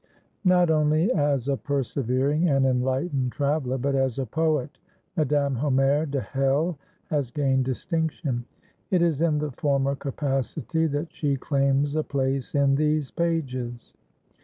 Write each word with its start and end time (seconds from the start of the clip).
Not 0.43 0.71
only 0.71 1.11
as 1.13 1.47
a 1.47 1.55
persevering 1.55 2.49
and 2.49 2.65
enlightened 2.65 3.33
traveller, 3.33 3.77
but 3.77 3.93
as 3.93 4.17
a 4.17 4.25
poet, 4.25 4.79
Madame 5.15 5.57
Hommaire 5.57 6.07
de 6.09 6.19
Hell 6.21 6.79
has 7.11 7.29
gained 7.29 7.65
distinction. 7.65 8.45
It 8.89 9.03
is 9.03 9.21
in 9.21 9.37
the 9.37 9.51
former 9.51 9.93
capacity 9.95 10.87
that 10.87 11.13
she 11.13 11.35
claims 11.35 11.95
a 11.95 12.01
place 12.03 12.55
in 12.55 12.73
these 12.73 13.11
pages. 13.11 13.93